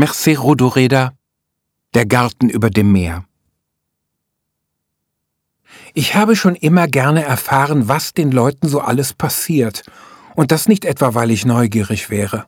[0.00, 1.12] Merci Rodoreda,
[1.92, 3.26] Der Garten über dem Meer.
[5.92, 9.82] Ich habe schon immer gerne erfahren, was den Leuten so alles passiert,
[10.34, 12.46] und das nicht etwa, weil ich neugierig wäre,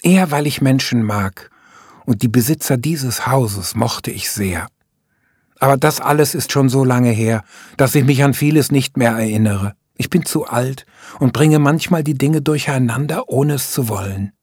[0.00, 1.50] eher weil ich Menschen mag,
[2.04, 4.68] und die Besitzer dieses Hauses mochte ich sehr.
[5.58, 7.42] Aber das alles ist schon so lange her,
[7.76, 9.74] dass ich mich an vieles nicht mehr erinnere.
[9.96, 10.86] Ich bin zu alt
[11.18, 14.35] und bringe manchmal die Dinge durcheinander, ohne es zu wollen.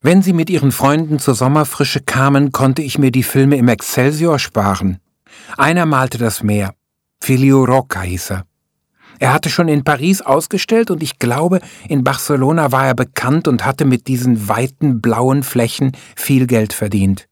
[0.00, 4.38] Wenn sie mit ihren Freunden zur Sommerfrische kamen, konnte ich mir die Filme im Excelsior
[4.38, 4.98] sparen.
[5.56, 6.74] Einer malte das Meer.
[7.20, 8.44] Filio Rocca hieß er.
[9.18, 11.58] Er hatte schon in Paris ausgestellt und ich glaube,
[11.88, 17.26] in Barcelona war er bekannt und hatte mit diesen weiten blauen Flächen viel Geld verdient.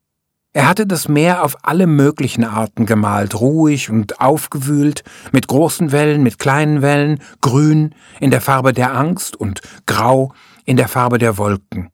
[0.52, 6.24] Er hatte das Meer auf alle möglichen Arten gemalt, ruhig und aufgewühlt, mit großen Wellen,
[6.24, 10.33] mit kleinen Wellen, grün in der Farbe der Angst und grau
[10.65, 11.91] in der Farbe der Wolken.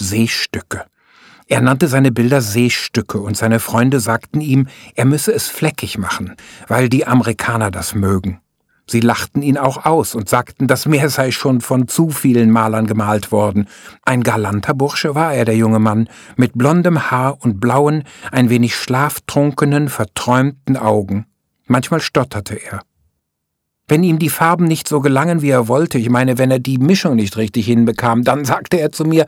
[0.00, 0.84] Seestücke.
[1.46, 6.36] Er nannte seine Bilder Seestücke und seine Freunde sagten ihm, er müsse es fleckig machen,
[6.68, 8.40] weil die Amerikaner das mögen.
[8.90, 12.88] Sie lachten ihn auch aus und sagten, das Meer sei schon von zu vielen Malern
[12.88, 13.68] gemalt worden.
[14.04, 18.74] Ein galanter Bursche war er, der junge Mann, mit blondem Haar und blauen, ein wenig
[18.74, 21.26] schlaftrunkenen, verträumten Augen.
[21.66, 22.82] Manchmal stotterte er.
[23.90, 26.78] Wenn ihm die Farben nicht so gelangen, wie er wollte, ich meine, wenn er die
[26.78, 29.26] Mischung nicht richtig hinbekam, dann sagte er zu mir,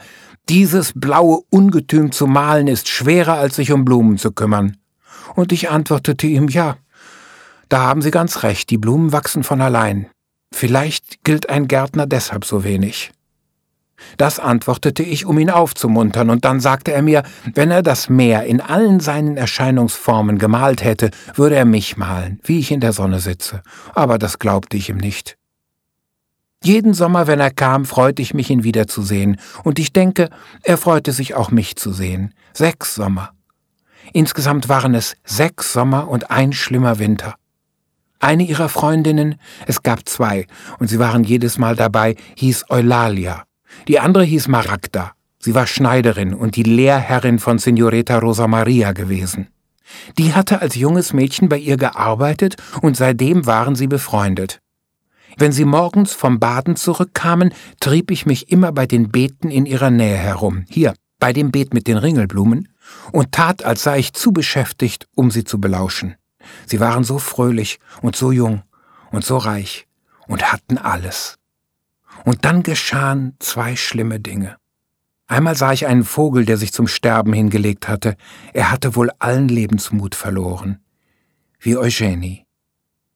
[0.48, 4.76] dieses blaue Ungetüm zu malen ist schwerer, als sich um Blumen zu kümmern.
[5.34, 6.76] Und ich antwortete ihm, ja,
[7.68, 10.06] da haben Sie ganz recht, die Blumen wachsen von allein.
[10.54, 13.10] Vielleicht gilt ein Gärtner deshalb so wenig.
[14.16, 17.22] Das antwortete ich, um ihn aufzumuntern, und dann sagte er mir,
[17.54, 22.58] wenn er das Meer in allen seinen Erscheinungsformen gemalt hätte, würde er mich malen, wie
[22.58, 23.62] ich in der Sonne sitze.
[23.94, 25.36] Aber das glaubte ich ihm nicht.
[26.64, 30.28] Jeden Sommer, wenn er kam, freute ich mich, ihn wiederzusehen, und ich denke,
[30.62, 32.34] er freute sich auch mich zu sehen.
[32.52, 33.30] Sechs Sommer.
[34.12, 37.34] Insgesamt waren es sechs Sommer und ein schlimmer Winter.
[38.20, 39.34] Eine ihrer Freundinnen,
[39.66, 40.46] es gab zwei,
[40.78, 43.42] und sie waren jedes Mal dabei, hieß Eulalia.
[43.88, 45.12] Die andere hieß Maragda.
[45.38, 49.48] Sie war Schneiderin und die Lehrherrin von Signoreta Rosa Maria gewesen.
[50.18, 54.60] Die hatte als junges Mädchen bei ihr gearbeitet und seitdem waren sie befreundet.
[55.36, 59.90] Wenn sie morgens vom Baden zurückkamen, trieb ich mich immer bei den Beeten in ihrer
[59.90, 62.68] Nähe herum, hier, bei dem Beet mit den Ringelblumen,
[63.12, 66.16] und tat, als sei ich zu beschäftigt, um sie zu belauschen.
[66.66, 68.62] Sie waren so fröhlich und so jung
[69.10, 69.86] und so reich
[70.26, 71.38] und hatten alles.
[72.24, 74.56] Und dann geschahen zwei schlimme Dinge.
[75.26, 78.16] Einmal sah ich einen Vogel, der sich zum Sterben hingelegt hatte.
[78.52, 80.80] Er hatte wohl allen Lebensmut verloren.
[81.58, 82.44] Wie Eugenie.